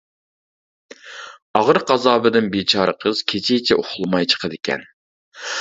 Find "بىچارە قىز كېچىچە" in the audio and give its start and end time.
2.57-3.81